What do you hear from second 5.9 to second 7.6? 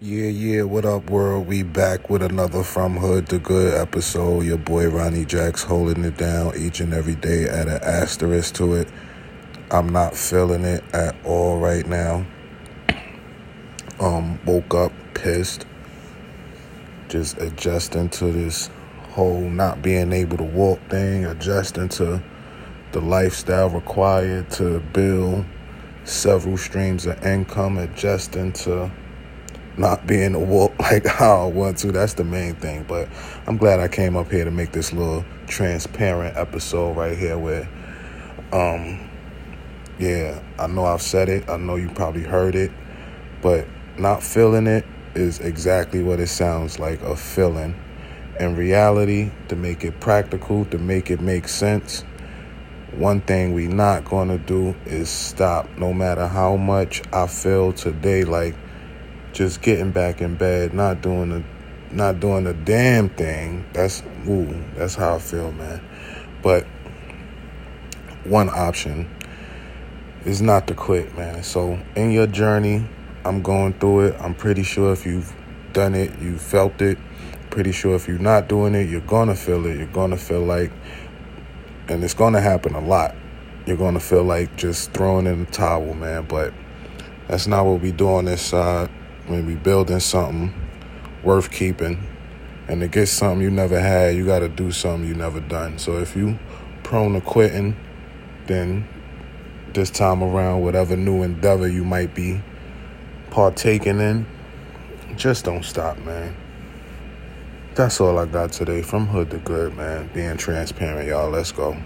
it down each and every day